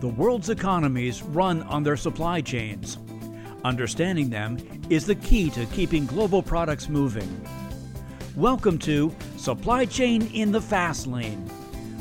The 0.00 0.06
world's 0.06 0.48
economies 0.48 1.24
run 1.24 1.64
on 1.64 1.82
their 1.82 1.96
supply 1.96 2.40
chains. 2.40 2.98
Understanding 3.64 4.30
them 4.30 4.56
is 4.88 5.04
the 5.04 5.16
key 5.16 5.50
to 5.50 5.66
keeping 5.66 6.06
global 6.06 6.40
products 6.40 6.88
moving. 6.88 7.44
Welcome 8.36 8.78
to 8.78 9.12
Supply 9.36 9.86
Chain 9.86 10.30
in 10.32 10.52
the 10.52 10.60
Fast 10.60 11.08
Lane, 11.08 11.50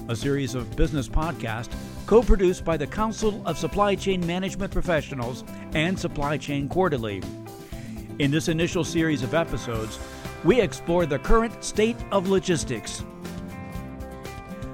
a 0.09 0.15
series 0.15 0.53
of 0.53 0.75
business 0.75 1.09
podcasts 1.09 1.73
co 2.05 2.21
produced 2.21 2.63
by 2.63 2.77
the 2.77 2.85
Council 2.85 3.41
of 3.47 3.57
Supply 3.57 3.95
Chain 3.95 4.23
Management 4.27 4.71
Professionals 4.71 5.43
and 5.73 5.97
Supply 5.97 6.37
Chain 6.37 6.69
Quarterly. 6.69 7.23
In 8.19 8.29
this 8.29 8.47
initial 8.47 8.83
series 8.83 9.23
of 9.23 9.33
episodes, 9.33 9.97
we 10.43 10.61
explore 10.61 11.07
the 11.07 11.17
current 11.17 11.63
state 11.63 11.97
of 12.11 12.29
logistics. 12.29 13.03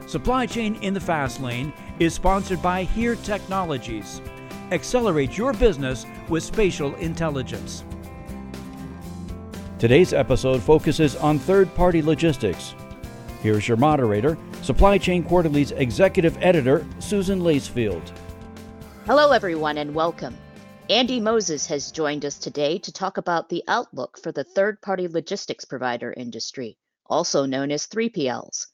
Supply 0.08 0.46
Chain 0.46 0.76
in 0.82 0.94
the 0.94 1.00
Fast 1.00 1.40
Lane 1.40 1.72
is 2.00 2.14
sponsored 2.14 2.62
by 2.62 2.84
Here 2.84 3.16
Technologies. 3.16 4.22
Accelerate 4.72 5.38
your 5.38 5.54
business 5.54 6.06
with 6.30 6.44
spatial 6.44 6.96
intelligence. 6.96 7.84
Today's 9.78 10.14
episode 10.14 10.62
focuses 10.62 11.16
on 11.16 11.38
third 11.38 11.74
party 11.76 12.02
logistics. 12.02 12.74
Here's 13.42 13.68
your 13.68 13.78
moderator, 13.78 14.38
Supply 14.62 14.98
Chain 14.98 15.24
Quarterly's 15.24 15.72
executive 15.72 16.38
editor, 16.42 16.86
Susan 17.00 17.42
Lacefield. 17.42 18.12
Hello, 19.06 19.32
everyone, 19.32 19.78
and 19.78 19.94
welcome. 19.94 20.38
Andy 20.90 21.20
Moses 21.20 21.66
has 21.68 21.92
joined 21.92 22.26
us 22.26 22.38
today 22.38 22.78
to 22.80 22.92
talk 22.92 23.18
about 23.18 23.50
the 23.50 23.64
outlook 23.68 24.18
for 24.18 24.32
the 24.32 24.44
third 24.44 24.82
party 24.82 25.08
logistics 25.08 25.66
provider 25.66 26.14
industry, 26.14 26.78
also 27.06 27.46
known 27.46 27.72
as 27.72 27.88
3PLs. 27.88 28.68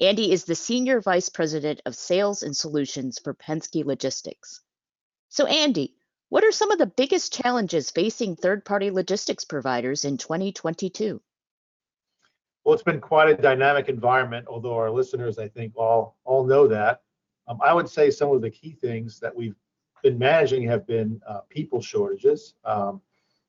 Andy 0.00 0.30
is 0.30 0.44
the 0.44 0.54
Senior 0.54 1.00
Vice 1.00 1.28
President 1.28 1.82
of 1.84 1.96
Sales 1.96 2.44
and 2.44 2.56
Solutions 2.56 3.18
for 3.18 3.34
Penske 3.34 3.84
Logistics. 3.84 4.60
So, 5.28 5.46
Andy, 5.46 5.94
what 6.28 6.44
are 6.44 6.52
some 6.52 6.70
of 6.70 6.78
the 6.78 6.86
biggest 6.86 7.32
challenges 7.32 7.90
facing 7.90 8.36
third 8.36 8.64
party 8.64 8.90
logistics 8.90 9.44
providers 9.44 10.04
in 10.04 10.16
2022? 10.16 11.20
Well, 12.62 12.74
it's 12.74 12.82
been 12.82 13.00
quite 13.00 13.30
a 13.30 13.42
dynamic 13.42 13.88
environment, 13.88 14.46
although 14.48 14.76
our 14.76 14.90
listeners, 14.90 15.38
I 15.38 15.48
think, 15.48 15.72
all, 15.76 16.16
all 16.24 16.44
know 16.44 16.68
that. 16.68 17.02
Um, 17.48 17.58
I 17.62 17.72
would 17.72 17.88
say 17.88 18.10
some 18.10 18.30
of 18.30 18.40
the 18.40 18.50
key 18.50 18.72
things 18.72 19.18
that 19.20 19.34
we've 19.34 19.56
been 20.02 20.18
managing 20.18 20.62
have 20.68 20.86
been 20.86 21.20
uh, 21.26 21.40
people 21.48 21.80
shortages. 21.80 22.54
Um, 22.64 23.00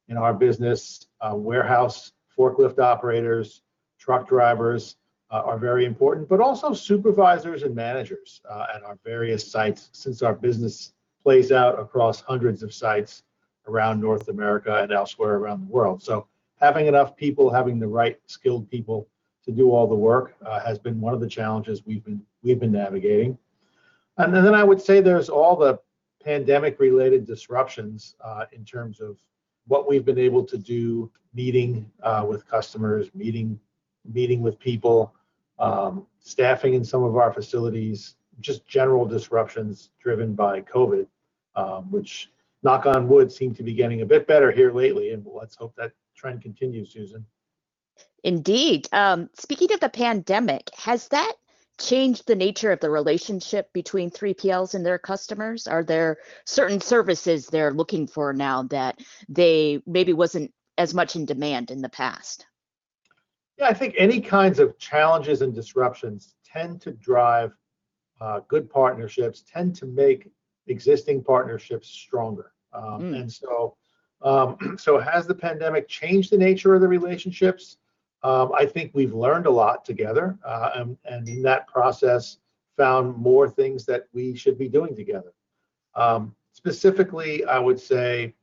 in 0.08 0.18
our 0.18 0.34
business, 0.34 1.06
uh, 1.22 1.36
warehouse 1.36 2.14
forklift 2.36 2.80
operators, 2.80 3.62
truck 4.00 4.28
drivers, 4.28 4.96
uh, 5.32 5.42
are 5.46 5.58
very 5.58 5.86
important, 5.86 6.28
but 6.28 6.42
also 6.42 6.74
supervisors 6.74 7.64
and 7.64 7.76
managers 7.76 8.42
uh, 8.50 8.66
at 8.74 8.84
our 8.84 8.98
various 9.04 9.50
sites, 9.50 9.90
since 9.94 10.22
our 10.22 10.34
business 10.34 10.94
plays 11.24 11.52
out 11.52 11.80
across 11.80 12.22
hundreds 12.22 12.64
of 12.64 12.74
sites 12.74 13.24
around 13.68 14.02
North 14.02 14.30
America 14.30 14.82
and 14.82 14.92
elsewhere 14.92 15.36
around 15.36 15.62
the 15.62 15.72
world. 15.72 16.02
So 16.02 16.28
having 16.60 16.88
enough 16.88 17.16
people, 17.16 17.52
having 17.52 17.80
the 17.80 17.88
right 17.88 18.18
skilled 18.26 18.70
people 18.70 19.08
to 19.46 19.52
do 19.52 19.72
all 19.72 19.88
the 19.88 19.96
work 19.96 20.36
uh, 20.46 20.60
has 20.62 20.80
been 20.80 21.00
one 21.00 21.14
of 21.14 21.20
the 21.20 21.28
challenges 21.28 21.86
we've 21.86 22.04
been 22.04 22.22
we've 22.42 22.60
been 22.60 22.72
navigating. 22.72 23.38
And 24.18 24.34
then 24.34 24.54
I 24.54 24.64
would 24.64 24.82
say 24.82 25.00
there's 25.00 25.30
all 25.30 25.56
the 25.56 25.80
pandemic 26.24 26.80
related 26.80 27.26
disruptions 27.26 28.16
uh, 28.24 28.46
in 28.52 28.66
terms 28.66 29.00
of 29.00 29.18
what 29.68 29.88
we've 29.88 30.04
been 30.04 30.20
able 30.20 30.44
to 30.44 30.58
do, 30.58 31.12
meeting 31.34 31.90
uh, 32.04 32.26
with 32.28 32.48
customers, 32.48 33.10
meeting 33.14 33.60
meeting 34.12 34.42
with 34.42 34.60
people, 34.60 35.14
um, 35.60 36.06
staffing 36.20 36.74
in 36.74 36.84
some 36.84 37.04
of 37.04 37.18
our 37.18 37.32
facilities, 37.34 38.16
just 38.40 38.68
general 38.68 39.06
disruptions 39.06 39.92
driven 40.02 40.34
by 40.34 40.62
COVID, 40.62 41.06
um, 41.56 41.92
which 41.92 42.32
knock 42.64 42.86
on 42.86 43.08
wood 43.08 43.32
seem 43.32 43.54
to 43.56 43.64
be 43.64 43.74
getting 43.74 44.02
a 44.02 44.06
bit 44.06 44.28
better 44.28 44.52
here 44.52 44.72
lately. 44.72 45.12
And 45.12 45.26
let's 45.26 45.56
hope 45.56 45.76
that 45.78 45.92
trend 46.16 46.42
continues, 46.42 46.92
Susan. 46.92 47.26
Indeed. 48.24 48.88
Um, 48.92 49.30
speaking 49.34 49.74
of 49.74 49.80
the 49.80 49.90
pandemic, 49.90 50.70
has 50.76 51.08
that 51.10 51.34
changed 51.80 52.28
the 52.28 52.36
nature 52.36 52.72
of 52.72 52.80
the 52.82 52.90
relationship 52.90 53.72
between 53.74 54.12
3PLs 54.12 54.76
and 54.76 54.86
their 54.86 55.00
customers? 55.00 55.68
Are 55.68 55.84
there 55.84 56.18
certain 56.46 56.82
services 56.82 57.48
they're 57.48 57.74
looking 57.74 58.08
for 58.08 58.34
now 58.34 58.64
that 58.64 59.00
they 59.30 59.82
maybe 59.86 60.14
wasn't 60.14 60.54
as 60.78 60.94
much 60.94 61.16
in 61.16 61.26
demand 61.26 61.72
in 61.72 61.82
the 61.82 61.90
past? 61.90 62.46
Yeah, 63.60 63.68
I 63.68 63.74
think 63.74 63.96
any 63.98 64.22
kinds 64.22 64.60
of 64.60 64.78
challenges 64.78 65.42
and 65.42 65.54
disruptions 65.54 66.36
tend 66.46 66.82
to 66.82 66.92
drive 66.92 67.52
uh, 68.22 68.40
good 68.48 68.70
partnerships, 68.70 69.42
tend 69.42 69.76
to 69.76 69.86
make 69.86 70.30
existing 70.68 71.24
partnerships 71.24 71.90
stronger. 71.90 72.54
Um, 72.72 73.02
mm. 73.02 73.22
And 73.22 73.32
so, 73.32 73.76
um, 74.22 74.58
so 74.80 74.98
has 74.98 75.28
the 75.28 75.36
pandemic 75.36 75.90
changed 75.90 76.32
the 76.32 76.38
nature 76.38 76.74
of 76.74 76.82
the 76.82 76.88
relationships? 76.88 77.78
Um, 78.24 78.52
I 78.58 78.66
think 78.66 78.92
we've 78.94 79.14
learned 79.14 79.46
a 79.46 79.52
lot 79.52 79.84
together, 79.84 80.38
uh, 80.46 80.72
and, 80.76 80.98
and, 81.06 81.28
in 81.28 81.42
that 81.44 81.68
process, 81.68 82.38
found 82.78 83.16
more 83.16 83.50
things 83.50 83.86
that 83.86 84.08
we 84.14 84.36
should 84.36 84.58
be 84.58 84.68
doing 84.68 84.96
together. 84.96 85.34
Um, 85.96 86.36
specifically, 86.52 87.46
I 87.46 87.60
would 87.60 87.80
say 87.80 88.36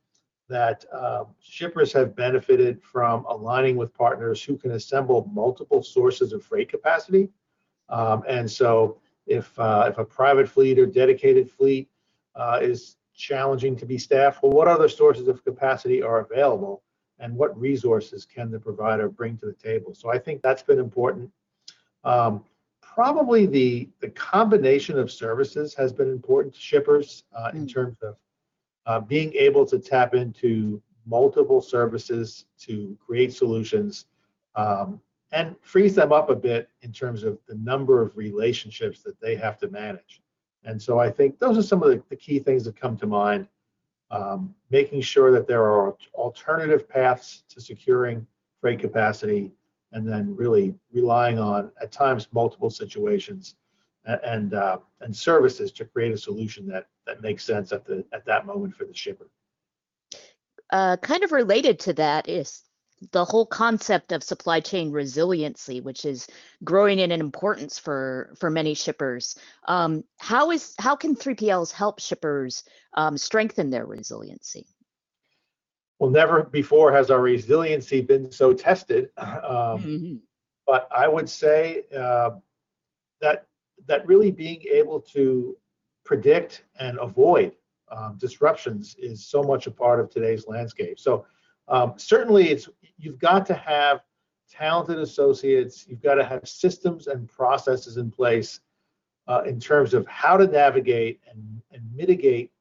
that 0.49 0.85
uh, 0.93 1.25
shippers 1.41 1.91
have 1.93 2.15
benefited 2.15 2.81
from 2.81 3.25
aligning 3.25 3.75
with 3.75 3.93
partners 3.93 4.41
who 4.41 4.57
can 4.57 4.71
assemble 4.71 5.29
multiple 5.33 5.83
sources 5.83 6.33
of 6.33 6.43
freight 6.43 6.69
capacity. 6.69 7.29
Um, 7.89 8.23
and 8.27 8.49
so, 8.49 8.99
if 9.25 9.57
uh, 9.59 9.87
if 9.89 9.97
a 9.97 10.05
private 10.05 10.47
fleet 10.47 10.79
or 10.79 10.85
dedicated 10.85 11.51
fleet 11.51 11.89
uh, 12.35 12.59
is 12.61 12.95
challenging 13.13 13.75
to 13.77 13.85
be 13.85 13.97
staffed, 13.97 14.41
well, 14.41 14.51
what 14.51 14.67
other 14.67 14.87
sources 14.87 15.27
of 15.27 15.43
capacity 15.43 16.01
are 16.01 16.19
available, 16.19 16.83
and 17.19 17.35
what 17.35 17.59
resources 17.59 18.25
can 18.25 18.51
the 18.51 18.59
provider 18.59 19.09
bring 19.09 19.37
to 19.37 19.45
the 19.45 19.53
table? 19.53 19.93
So, 19.93 20.09
I 20.09 20.17
think 20.17 20.41
that's 20.41 20.63
been 20.63 20.79
important. 20.79 21.29
Um, 22.03 22.43
probably 22.81 23.45
the 23.45 23.89
the 23.99 24.09
combination 24.09 24.97
of 24.97 25.11
services 25.11 25.73
has 25.75 25.91
been 25.93 26.09
important 26.09 26.53
to 26.55 26.59
shippers 26.59 27.23
uh, 27.37 27.51
in 27.53 27.65
mm. 27.65 27.73
terms 27.73 27.97
of 28.01 28.15
uh, 28.87 29.01
being 29.01 29.33
able 29.35 29.65
to 29.65 29.77
tap 29.77 30.15
into 30.15 30.81
multiple 31.05 31.61
services 31.61 32.45
to 32.57 32.97
create 33.05 33.33
solutions 33.33 34.05
um, 34.55 34.99
and 35.31 35.55
frees 35.61 35.93
them 35.93 36.11
up 36.11 36.29
a 36.29 36.35
bit 36.35 36.69
in 36.81 36.91
terms 36.91 37.23
of 37.23 37.37
the 37.47 37.55
number 37.55 38.01
of 38.01 38.15
relationships 38.17 39.03
that 39.03 39.19
they 39.21 39.35
have 39.35 39.57
to 39.57 39.69
manage. 39.69 40.21
And 40.63 40.81
so 40.81 40.99
I 40.99 41.11
think 41.11 41.37
those 41.37 41.57
are 41.57 41.63
some 41.63 41.83
of 41.83 41.89
the, 41.89 42.01
the 42.09 42.15
key 42.15 42.39
things 42.39 42.63
that 42.63 42.79
come 42.79 42.97
to 42.97 43.07
mind. 43.07 43.47
Um, 44.09 44.55
making 44.69 45.01
sure 45.01 45.33
that 45.33 45.47
there 45.47 45.63
are 45.63 45.93
alternative 46.13 46.87
paths 46.87 47.43
to 47.49 47.59
securing 47.59 48.25
freight 48.61 48.79
capacity, 48.79 49.51
and 49.91 50.07
then 50.07 50.33
really 50.33 50.73
relying 50.93 51.39
on, 51.39 51.71
at 51.81 51.91
times, 51.91 52.29
multiple 52.31 52.69
situations 52.69 53.55
and 54.07 54.53
uh, 54.53 54.77
and 55.01 55.15
services 55.15 55.71
to 55.73 55.85
create 55.85 56.13
a 56.13 56.17
solution 56.17 56.67
that 56.67 56.87
that 57.05 57.21
makes 57.21 57.43
sense 57.43 57.71
at 57.71 57.85
the 57.85 58.05
at 58.13 58.25
that 58.25 58.45
moment 58.45 58.75
for 58.75 58.85
the 58.85 58.93
shipper. 58.93 59.29
Uh, 60.71 60.97
kind 60.97 61.23
of 61.23 61.31
related 61.31 61.79
to 61.79 61.93
that 61.93 62.27
is 62.27 62.63
the 63.11 63.23
whole 63.23 63.45
concept 63.45 64.11
of 64.11 64.23
supply 64.23 64.59
chain 64.59 64.91
resiliency, 64.91 65.81
which 65.81 66.03
is 66.03 66.27
growing 66.63 66.99
in 66.99 67.11
importance 67.11 67.77
for 67.77 68.33
for 68.39 68.49
many 68.49 68.73
shippers. 68.73 69.37
Um, 69.67 70.03
how 70.17 70.51
is 70.51 70.73
how 70.79 70.95
can 70.95 71.15
3PLs 71.15 71.71
help 71.71 71.99
shippers 71.99 72.63
um, 72.93 73.17
strengthen 73.17 73.69
their 73.69 73.85
resiliency? 73.85 74.65
Well, 75.99 76.11
never 76.11 76.43
before 76.43 76.91
has 76.91 77.09
our 77.09 77.21
resiliency 77.21 78.01
been 78.01 78.31
so 78.31 78.53
tested. 78.53 79.09
Um, 79.17 79.83
mm-hmm. 79.83 80.15
But 80.65 80.89
I 80.91 81.07
would 81.07 81.29
say 81.29 81.83
uh, 81.97 82.31
that 83.21 83.45
that 83.87 84.05
really 84.05 84.31
being 84.31 84.61
able 84.71 84.99
to 85.01 85.57
predict 86.03 86.63
and 86.79 86.97
avoid 86.99 87.53
um, 87.91 88.17
disruptions 88.19 88.95
is 88.99 89.25
so 89.25 89.41
much 89.41 89.67
a 89.67 89.71
part 89.71 89.99
of 89.99 90.09
today's 90.09 90.47
landscape. 90.47 90.99
So 90.99 91.25
um, 91.67 91.93
certainly, 91.97 92.49
it's 92.49 92.69
you've 92.97 93.19
got 93.19 93.45
to 93.47 93.53
have 93.53 94.01
talented 94.49 94.99
associates. 94.99 95.85
You've 95.87 96.01
got 96.01 96.15
to 96.15 96.23
have 96.23 96.47
systems 96.47 97.07
and 97.07 97.27
processes 97.27 97.97
in 97.97 98.09
place 98.09 98.61
uh, 99.27 99.41
in 99.45 99.59
terms 99.59 99.93
of 99.93 100.07
how 100.07 100.37
to 100.37 100.47
navigate 100.47 101.19
and, 101.29 101.61
and 101.71 101.83
mitigate 101.93 102.51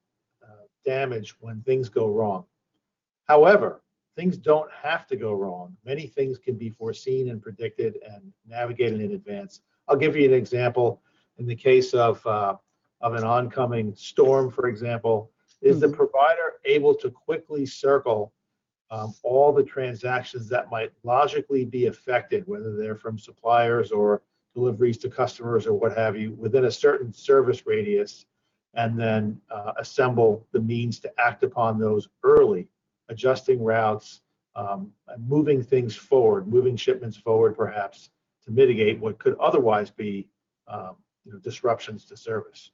uh, 0.43 0.65
damage 0.85 1.37
when 1.41 1.63
things 1.63 1.89
go 1.89 2.09
wrong. 2.09 2.45
However, 3.25 3.83
things 4.17 4.37
don't 4.37 4.71
have 4.73 5.07
to 5.09 5.17
go 5.17 5.33
wrong. 5.33 5.77
Many 5.85 6.07
things 6.07 6.39
can 6.39 6.57
be 6.57 6.71
foreseen 6.71 7.31
and 7.31 7.41
predicted 7.41 7.99
and 8.09 8.33
navigated 8.47 9.01
in 9.01 9.13
advance. 9.13 9.61
I'll 9.89 9.97
give 9.97 10.17
you 10.17 10.25
an 10.25 10.35
example. 10.35 11.03
In 11.39 11.47
the 11.47 11.57
case 11.57 11.95
of 11.95 12.25
uh, 12.27 12.57
of 13.01 13.15
an 13.15 13.25
oncoming 13.25 13.95
storm, 13.95 14.51
for 14.51 14.69
example, 14.69 15.31
is 15.63 15.77
mm-hmm. 15.77 15.91
the 15.91 15.97
provider 15.97 16.55
able 16.65 16.95
to 16.95 17.11
quickly 17.11 17.67
circle 17.67 18.33
um, 18.91 19.15
all 19.23 19.53
the 19.53 19.65
transactions 19.65 20.49
that 20.49 20.71
might 20.71 20.93
logically 21.03 21.65
be 21.65 21.87
affected, 21.87 22.47
whether 22.47 22.77
they're 22.77 22.97
from 22.97 23.19
suppliers 23.19 23.91
or 23.91 24.23
deliveries 24.55 24.97
to 24.99 25.11
customers 25.11 25.67
or 25.67 25.75
what 25.75 25.97
have 25.97 26.17
you, 26.17 26.33
within 26.33 26.67
a 26.67 26.71
certain 26.71 27.13
service 27.13 27.67
radius, 27.67 28.27
and 28.75 28.99
then 28.99 29.41
uh, 29.51 29.73
assemble 29.79 30.47
the 30.53 30.61
means 30.61 30.99
to 31.01 31.13
act 31.19 31.43
upon 31.43 31.79
those 31.79 32.09
early, 32.23 32.69
adjusting 33.09 33.63
routes, 33.63 34.21
um, 34.55 34.91
moving 35.27 35.63
things 35.63 35.97
forward, 35.97 36.47
moving 36.47 36.77
shipments 36.77 37.17
forward, 37.17 37.57
perhaps 37.57 38.11
to 38.45 38.51
mitigate 38.51 38.99
what 39.01 39.19
could 39.19 39.37
otherwise 39.39 39.91
be 39.91 40.29
um, 40.69 40.97
you 41.27 41.33
know, 41.33 41.39
disruptions 41.39 42.05
to 42.07 42.17
service. 42.17 42.71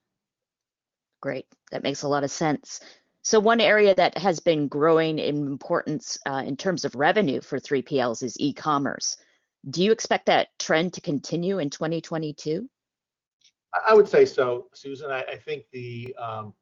Great, 1.20 1.46
that 1.70 1.82
makes 1.82 2.02
a 2.02 2.08
lot 2.08 2.24
of 2.24 2.30
sense. 2.30 2.80
So 3.22 3.38
one 3.40 3.60
area 3.60 3.94
that 3.94 4.18
has 4.18 4.40
been 4.40 4.68
growing 4.68 5.18
in 5.18 5.46
importance 5.46 6.18
uh, 6.26 6.42
in 6.44 6.56
terms 6.56 6.84
of 6.84 6.94
revenue 6.94 7.40
for 7.40 7.58
3PLs 7.58 8.22
is 8.22 8.36
e-commerce. 8.38 9.16
Do 9.70 9.82
you 9.82 9.92
expect 9.92 10.26
that 10.26 10.48
trend 10.58 10.94
to 10.94 11.00
continue 11.00 11.60
in 11.60 11.70
2022? 11.70 12.68
I 13.88 13.94
would 13.94 14.08
say 14.08 14.24
so, 14.24 14.66
Susan. 14.74 15.10
I, 15.10 15.22
I 15.22 15.36
think 15.36 15.64
the 15.72 16.14
um, 16.18 16.52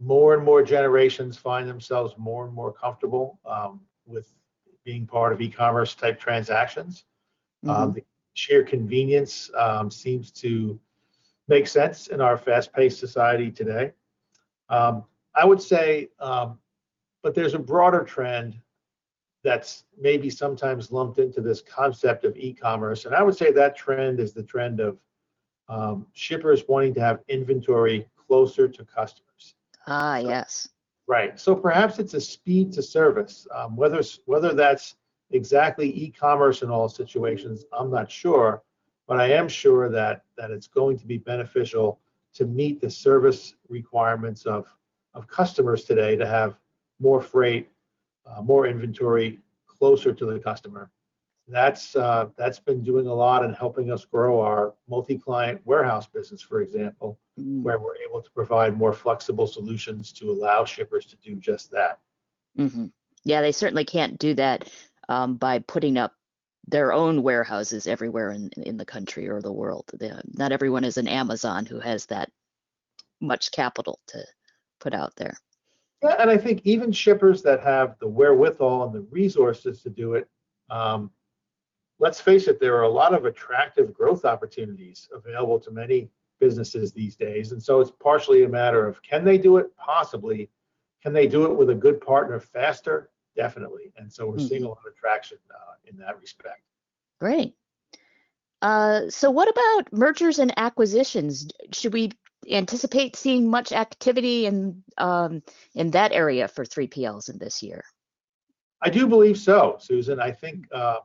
more 0.00 0.34
and 0.34 0.42
more 0.42 0.62
generations 0.62 1.36
find 1.36 1.68
themselves 1.68 2.14
more 2.16 2.46
and 2.46 2.54
more 2.54 2.72
comfortable 2.72 3.38
um, 3.44 3.80
with 4.06 4.32
being 4.84 5.06
part 5.06 5.32
of 5.32 5.40
e-commerce 5.40 5.94
type 5.94 6.18
transactions. 6.18 7.04
Um, 7.64 7.70
mm-hmm. 7.70 7.82
Um, 7.82 7.92
the 7.92 8.04
sheer 8.32 8.64
convenience 8.64 9.50
um, 9.56 9.90
seems 9.90 10.30
to 10.32 10.80
make 11.48 11.66
sense 11.66 12.08
in 12.08 12.20
our 12.20 12.36
fast-paced 12.36 12.98
society 12.98 13.50
today. 13.50 13.92
Um, 14.68 15.04
I 15.34 15.44
would 15.44 15.62
say, 15.62 16.08
but 16.18 17.34
there's 17.34 17.54
a 17.54 17.58
broader 17.58 18.02
trend 18.02 18.58
that's 19.44 19.84
maybe 20.00 20.28
sometimes 20.28 20.90
lumped 20.90 21.18
into 21.18 21.40
this 21.40 21.62
concept 21.62 22.24
of 22.24 22.36
e-commerce, 22.36 23.04
and 23.04 23.14
I 23.14 23.22
would 23.22 23.36
say 23.36 23.52
that 23.52 23.76
trend 23.76 24.18
is 24.18 24.32
the 24.32 24.42
trend 24.42 24.80
of 24.80 24.98
um, 25.68 26.06
shippers 26.12 26.64
wanting 26.68 26.94
to 26.94 27.00
have 27.00 27.20
inventory 27.28 28.08
closer 28.16 28.68
to 28.68 28.84
customers. 28.84 29.54
Ah, 29.86 30.18
yes. 30.18 30.68
Right. 31.08 31.38
So 31.38 31.54
perhaps 31.54 31.98
it's 31.98 32.14
a 32.14 32.20
speed 32.20 32.72
to 32.72 32.82
service. 32.82 33.46
Um, 33.54 33.76
whether 33.76 34.02
whether 34.24 34.52
that's 34.52 34.96
exactly 35.30 35.90
e-commerce 35.90 36.62
in 36.62 36.70
all 36.70 36.88
situations, 36.88 37.64
I'm 37.72 37.90
not 37.90 38.10
sure, 38.10 38.62
but 39.06 39.20
I 39.20 39.30
am 39.32 39.48
sure 39.48 39.88
that 39.88 40.24
that 40.36 40.50
it's 40.50 40.66
going 40.66 40.98
to 40.98 41.06
be 41.06 41.18
beneficial 41.18 42.00
to 42.34 42.46
meet 42.46 42.80
the 42.80 42.90
service 42.90 43.54
requirements 43.68 44.46
of 44.46 44.66
of 45.14 45.26
customers 45.28 45.84
today 45.84 46.16
to 46.16 46.26
have 46.26 46.58
more 47.00 47.20
freight, 47.20 47.70
uh, 48.26 48.42
more 48.42 48.66
inventory 48.66 49.40
closer 49.66 50.12
to 50.12 50.26
the 50.26 50.38
customer 50.38 50.90
that's 51.48 51.94
uh, 51.94 52.26
that's 52.36 52.58
been 52.58 52.82
doing 52.82 53.06
a 53.06 53.14
lot 53.14 53.44
and 53.44 53.54
helping 53.54 53.92
us 53.92 54.04
grow 54.04 54.40
our 54.40 54.74
multi-client 54.88 55.60
warehouse 55.64 56.06
business, 56.06 56.42
for 56.42 56.60
example, 56.60 57.18
mm. 57.38 57.62
where 57.62 57.78
we're 57.78 57.96
able 57.96 58.20
to 58.20 58.30
provide 58.30 58.76
more 58.76 58.92
flexible 58.92 59.46
solutions 59.46 60.12
to 60.12 60.30
allow 60.30 60.64
shippers 60.64 61.06
to 61.06 61.16
do 61.16 61.36
just 61.36 61.70
that. 61.70 62.00
Mm-hmm. 62.58 62.86
Yeah, 63.24 63.42
they 63.42 63.52
certainly 63.52 63.84
can't 63.84 64.18
do 64.18 64.34
that 64.34 64.68
um, 65.08 65.36
by 65.36 65.60
putting 65.60 65.98
up 65.98 66.14
their 66.68 66.92
own 66.92 67.22
warehouses 67.22 67.86
everywhere 67.86 68.30
in 68.32 68.50
in 68.56 68.76
the 68.76 68.84
country 68.84 69.28
or 69.28 69.40
the 69.40 69.52
world. 69.52 69.84
They, 69.94 70.12
not 70.34 70.52
everyone 70.52 70.84
is 70.84 70.96
an 70.96 71.08
Amazon 71.08 71.66
who 71.66 71.80
has 71.80 72.06
that 72.06 72.30
much 73.20 73.50
capital 73.50 74.00
to 74.08 74.24
put 74.80 74.94
out 74.94 75.14
there. 75.16 75.34
Yeah, 76.02 76.16
and 76.18 76.30
I 76.30 76.36
think 76.36 76.60
even 76.64 76.92
shippers 76.92 77.42
that 77.42 77.62
have 77.62 77.98
the 77.98 78.08
wherewithal 78.08 78.84
and 78.84 78.94
the 78.94 79.06
resources 79.10 79.82
to 79.82 79.90
do 79.90 80.14
it. 80.14 80.28
Um, 80.68 81.10
let's 81.98 82.20
face 82.20 82.48
it, 82.48 82.60
there 82.60 82.76
are 82.76 82.82
a 82.82 82.88
lot 82.88 83.14
of 83.14 83.24
attractive 83.24 83.94
growth 83.94 84.24
opportunities 84.24 85.08
available 85.12 85.58
to 85.60 85.70
many 85.70 86.10
businesses 86.38 86.92
these 86.92 87.16
days. 87.16 87.52
And 87.52 87.62
so 87.62 87.80
it's 87.80 87.90
partially 87.90 88.44
a 88.44 88.48
matter 88.48 88.86
of 88.86 89.02
can 89.02 89.24
they 89.24 89.38
do 89.38 89.56
it? 89.56 89.74
Possibly. 89.76 90.50
Can 91.02 91.12
they 91.12 91.26
do 91.26 91.44
it 91.46 91.56
with 91.56 91.70
a 91.70 91.74
good 91.74 92.00
partner 92.00 92.40
faster? 92.40 93.10
Definitely. 93.36 93.92
And 93.96 94.12
so 94.12 94.26
we're 94.26 94.36
mm-hmm. 94.36 94.46
seeing 94.46 94.64
a 94.64 94.68
lot 94.68 94.78
of 94.86 94.96
traction 94.96 95.38
uh, 95.50 95.74
in 95.84 95.96
that 95.98 96.18
respect. 96.20 96.62
Great. 97.20 97.54
Uh, 98.62 99.08
so, 99.10 99.30
what 99.30 99.48
about 99.48 99.92
mergers 99.92 100.38
and 100.38 100.52
acquisitions? 100.56 101.48
Should 101.72 101.92
we 101.92 102.12
anticipate 102.50 103.16
seeing 103.16 103.48
much 103.48 103.72
activity 103.72 104.46
in 104.46 104.82
um, 104.98 105.42
in 105.74 105.90
that 105.90 106.12
area 106.12 106.48
for 106.48 106.64
3PLs 106.64 107.28
in 107.28 107.38
this 107.38 107.62
year? 107.62 107.84
I 108.82 108.90
do 108.90 109.06
believe 109.06 109.38
so, 109.38 109.76
Susan. 109.80 110.20
I 110.20 110.30
think 110.30 110.66
uh, 110.72 110.98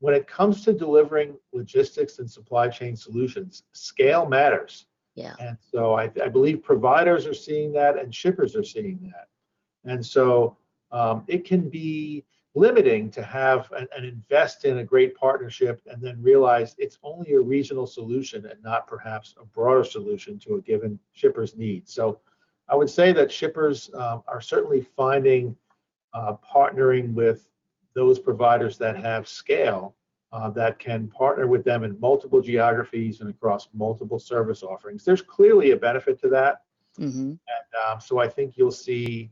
when 0.00 0.14
it 0.14 0.26
comes 0.26 0.64
to 0.64 0.72
delivering 0.72 1.36
logistics 1.52 2.18
and 2.18 2.30
supply 2.30 2.68
chain 2.68 2.96
solutions, 2.96 3.64
scale 3.72 4.26
matters. 4.26 4.86
Yeah. 5.14 5.34
And 5.38 5.56
so 5.60 5.94
I, 5.94 6.10
I 6.22 6.28
believe 6.28 6.62
providers 6.62 7.26
are 7.26 7.34
seeing 7.34 7.72
that 7.72 7.98
and 7.98 8.14
shippers 8.14 8.56
are 8.56 8.64
seeing 8.64 8.98
that. 9.12 9.28
And 9.84 10.04
so 10.04 10.56
um, 10.92 11.24
it 11.26 11.44
can 11.44 11.68
be 11.68 12.24
limiting 12.54 13.10
to 13.10 13.22
have 13.22 13.70
and, 13.72 13.88
and, 13.96 14.04
invest 14.04 14.66
in 14.66 14.78
a 14.78 14.84
great 14.84 15.14
partnership 15.14 15.80
and 15.86 16.02
then 16.02 16.20
realize 16.22 16.74
it's 16.76 16.98
only 17.02 17.32
a 17.32 17.40
regional 17.40 17.86
solution 17.86 18.44
and 18.44 18.62
not 18.62 18.86
perhaps 18.86 19.34
a 19.40 19.44
broader 19.46 19.82
solution 19.82 20.38
to 20.38 20.56
a 20.56 20.60
given 20.60 20.98
shipper's 21.14 21.56
needs. 21.56 21.94
So 21.94 22.20
I 22.68 22.74
would 22.74 22.90
say 22.90 23.12
that 23.14 23.32
shippers 23.32 23.90
um, 23.94 24.22
are 24.28 24.42
certainly 24.42 24.82
finding 24.82 25.56
uh, 26.12 26.34
partnering 26.54 27.14
with 27.14 27.48
those 27.94 28.18
providers 28.18 28.76
that 28.78 28.96
have 28.96 29.26
scale 29.26 29.94
uh, 30.32 30.50
that 30.50 30.78
can 30.78 31.08
partner 31.08 31.46
with 31.46 31.64
them 31.64 31.84
in 31.84 31.98
multiple 32.00 32.40
geographies 32.40 33.20
and 33.20 33.30
across 33.30 33.68
multiple 33.74 34.18
service 34.18 34.62
offerings. 34.62 35.04
There's 35.04 35.22
clearly 35.22 35.72
a 35.72 35.76
benefit 35.76 36.20
to 36.22 36.28
that. 36.30 36.62
Mm-hmm. 36.98 37.30
And 37.30 37.38
um, 37.86 38.00
so 38.00 38.18
I 38.18 38.28
think 38.28 38.56
you'll 38.56 38.70
see 38.70 39.30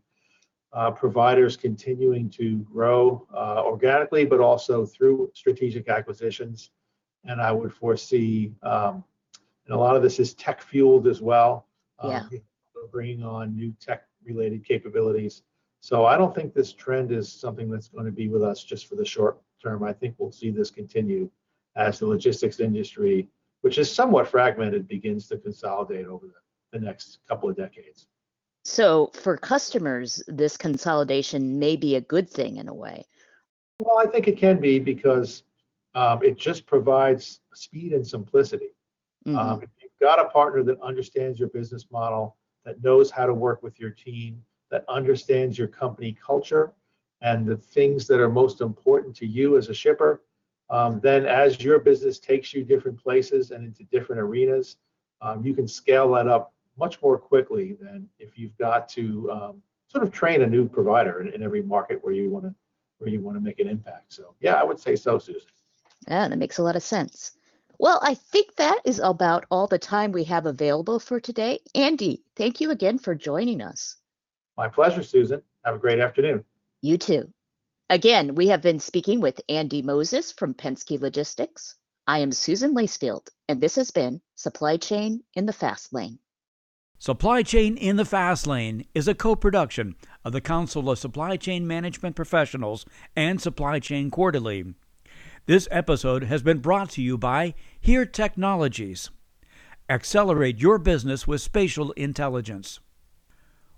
uh, 0.72 0.90
providers 0.90 1.56
continuing 1.56 2.30
to 2.30 2.58
grow 2.58 3.26
uh, 3.34 3.62
organically, 3.64 4.24
but 4.24 4.40
also 4.40 4.86
through 4.86 5.30
strategic 5.34 5.88
acquisitions. 5.88 6.70
And 7.24 7.40
I 7.40 7.52
would 7.52 7.72
foresee, 7.72 8.52
um, 8.62 9.04
and 9.66 9.74
a 9.74 9.78
lot 9.78 9.96
of 9.96 10.02
this 10.02 10.18
is 10.18 10.34
tech 10.34 10.62
fueled 10.62 11.06
as 11.06 11.20
well, 11.20 11.66
um, 11.98 12.10
yeah. 12.32 12.40
bringing 12.90 13.22
on 13.22 13.54
new 13.54 13.74
tech 13.80 14.04
related 14.24 14.64
capabilities 14.64 15.42
so 15.80 16.04
I 16.04 16.16
don't 16.16 16.34
think 16.34 16.52
this 16.52 16.72
trend 16.72 17.10
is 17.10 17.32
something 17.32 17.70
that's 17.70 17.88
going 17.88 18.04
to 18.04 18.12
be 18.12 18.28
with 18.28 18.42
us 18.42 18.62
just 18.62 18.86
for 18.86 18.96
the 18.96 19.04
short 19.04 19.40
term. 19.62 19.82
I 19.82 19.94
think 19.94 20.14
we'll 20.18 20.30
see 20.30 20.50
this 20.50 20.70
continue 20.70 21.30
as 21.74 21.98
the 21.98 22.06
logistics 22.06 22.60
industry, 22.60 23.28
which 23.62 23.78
is 23.78 23.90
somewhat 23.90 24.28
fragmented, 24.28 24.86
begins 24.86 25.26
to 25.28 25.38
consolidate 25.38 26.06
over 26.06 26.26
the, 26.26 26.78
the 26.78 26.84
next 26.84 27.20
couple 27.26 27.48
of 27.48 27.56
decades. 27.56 28.08
So 28.64 29.10
for 29.14 29.36
customers, 29.36 30.22
this 30.28 30.56
consolidation 30.56 31.58
may 31.58 31.76
be 31.76 31.96
a 31.96 32.00
good 32.00 32.28
thing 32.28 32.58
in 32.58 32.68
a 32.68 32.74
way. 32.74 33.04
Well, 33.82 33.98
I 33.98 34.06
think 34.06 34.28
it 34.28 34.36
can 34.36 34.60
be 34.60 34.78
because 34.78 35.42
um, 35.94 36.22
it 36.22 36.38
just 36.38 36.66
provides 36.66 37.40
speed 37.54 37.92
and 37.92 38.06
simplicity. 38.06 38.70
Mm-hmm. 39.26 39.38
Um, 39.38 39.62
if 39.62 39.70
you've 39.80 39.90
got 40.00 40.20
a 40.20 40.28
partner 40.28 40.62
that 40.64 40.80
understands 40.82 41.38
your 41.38 41.48
business 41.48 41.86
model, 41.90 42.36
that 42.64 42.82
knows 42.82 43.10
how 43.10 43.26
to 43.26 43.34
work 43.34 43.62
with 43.62 43.80
your 43.80 43.90
team, 43.90 44.42
that 44.70 44.84
understands 44.88 45.58
your 45.58 45.68
company 45.68 46.16
culture 46.24 46.72
and 47.22 47.46
the 47.46 47.56
things 47.56 48.06
that 48.06 48.20
are 48.20 48.28
most 48.28 48.60
important 48.60 49.14
to 49.16 49.26
you 49.26 49.56
as 49.56 49.68
a 49.68 49.74
shipper. 49.74 50.22
Um, 50.70 51.00
then, 51.00 51.26
as 51.26 51.60
your 51.60 51.80
business 51.80 52.18
takes 52.18 52.54
you 52.54 52.64
different 52.64 53.02
places 53.02 53.50
and 53.50 53.64
into 53.64 53.84
different 53.84 54.20
arenas, 54.20 54.76
um, 55.20 55.44
you 55.44 55.52
can 55.52 55.66
scale 55.66 56.12
that 56.12 56.28
up 56.28 56.54
much 56.80 57.00
more 57.02 57.18
quickly 57.18 57.76
than 57.80 58.08
if 58.18 58.38
you've 58.38 58.56
got 58.56 58.88
to 58.88 59.30
um, 59.30 59.62
sort 59.86 60.02
of 60.02 60.10
train 60.10 60.42
a 60.42 60.46
new 60.46 60.68
provider 60.68 61.20
in, 61.20 61.28
in 61.28 61.42
every 61.42 61.62
market 61.62 62.02
where 62.02 62.14
you 62.14 62.30
want 62.30 62.46
to 62.46 62.54
where 62.98 63.10
you 63.10 63.20
want 63.20 63.36
to 63.36 63.40
make 63.40 63.60
an 63.60 63.68
impact. 63.68 64.12
So, 64.12 64.34
yeah, 64.40 64.54
I 64.54 64.64
would 64.64 64.78
say 64.78 64.94
so, 64.94 65.18
Susan. 65.18 65.48
Yeah, 66.06 66.28
that 66.28 66.36
makes 66.36 66.58
a 66.58 66.62
lot 66.62 66.76
of 66.76 66.82
sense. 66.82 67.32
Well, 67.78 67.98
I 68.02 68.12
think 68.14 68.56
that 68.56 68.80
is 68.84 69.00
about 69.02 69.46
all 69.50 69.66
the 69.66 69.78
time 69.78 70.12
we 70.12 70.24
have 70.24 70.44
available 70.44 70.98
for 70.98 71.18
today. 71.18 71.60
Andy, 71.74 72.22
thank 72.36 72.60
you 72.60 72.70
again 72.70 72.98
for 72.98 73.14
joining 73.14 73.62
us. 73.62 73.96
My 74.58 74.68
pleasure, 74.68 75.02
Susan. 75.02 75.40
Have 75.64 75.76
a 75.76 75.78
great 75.78 75.98
afternoon. 75.98 76.44
You 76.82 76.98
too. 76.98 77.32
Again, 77.88 78.34
we 78.34 78.48
have 78.48 78.60
been 78.60 78.80
speaking 78.80 79.20
with 79.20 79.40
Andy 79.48 79.80
Moses 79.80 80.30
from 80.30 80.52
Penske 80.52 81.00
Logistics. 81.00 81.74
I 82.06 82.18
am 82.18 82.32
Susan 82.32 82.74
Lacefield, 82.74 83.28
and 83.48 83.60
this 83.60 83.76
has 83.76 83.90
been 83.90 84.20
Supply 84.34 84.76
Chain 84.76 85.22
in 85.34 85.46
the 85.46 85.52
Fast 85.52 85.92
Lane. 85.92 86.18
Supply 87.02 87.42
Chain 87.42 87.78
in 87.78 87.96
the 87.96 88.04
Fast 88.04 88.46
Lane 88.46 88.84
is 88.94 89.08
a 89.08 89.14
co 89.14 89.34
production 89.34 89.96
of 90.22 90.32
the 90.34 90.40
Council 90.42 90.90
of 90.90 90.98
Supply 90.98 91.38
Chain 91.38 91.66
Management 91.66 92.14
Professionals 92.14 92.84
and 93.16 93.40
Supply 93.40 93.78
Chain 93.78 94.10
Quarterly. 94.10 94.74
This 95.46 95.66
episode 95.70 96.24
has 96.24 96.42
been 96.42 96.58
brought 96.58 96.90
to 96.90 97.02
you 97.02 97.16
by 97.16 97.54
Here 97.80 98.04
Technologies. 98.04 99.08
Accelerate 99.88 100.60
your 100.60 100.76
business 100.76 101.26
with 101.26 101.40
spatial 101.40 101.92
intelligence. 101.92 102.80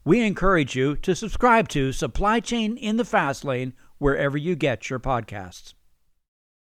We 0.04 0.20
encourage 0.20 0.74
you 0.74 0.96
to 0.96 1.14
subscribe 1.14 1.68
to 1.68 1.92
Supply 1.92 2.40
Chain 2.40 2.76
in 2.76 2.96
the 2.96 3.04
Fast 3.04 3.44
Lane 3.44 3.72
wherever 3.98 4.36
you 4.36 4.56
get 4.56 4.90
your 4.90 4.98
podcasts. 4.98 5.74